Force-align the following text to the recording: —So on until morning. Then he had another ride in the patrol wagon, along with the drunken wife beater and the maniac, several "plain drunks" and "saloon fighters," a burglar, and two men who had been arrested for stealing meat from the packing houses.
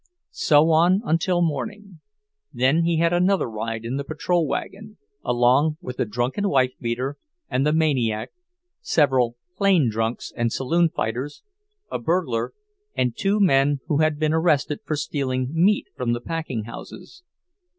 —So 0.31 0.71
on 0.71 1.01
until 1.05 1.43
morning. 1.43 1.99
Then 2.51 2.85
he 2.85 2.97
had 2.97 3.13
another 3.13 3.47
ride 3.47 3.85
in 3.85 3.97
the 3.97 4.03
patrol 4.03 4.47
wagon, 4.47 4.97
along 5.23 5.77
with 5.79 5.97
the 5.97 6.05
drunken 6.05 6.49
wife 6.49 6.73
beater 6.81 7.17
and 7.51 7.67
the 7.67 7.71
maniac, 7.71 8.31
several 8.81 9.35
"plain 9.55 9.91
drunks" 9.91 10.33
and 10.35 10.51
"saloon 10.51 10.89
fighters," 10.89 11.43
a 11.91 11.99
burglar, 11.99 12.51
and 12.95 13.15
two 13.15 13.39
men 13.39 13.79
who 13.89 13.97
had 13.99 14.17
been 14.17 14.33
arrested 14.33 14.79
for 14.85 14.95
stealing 14.95 15.49
meat 15.53 15.85
from 15.95 16.13
the 16.13 16.21
packing 16.21 16.63
houses. 16.63 17.21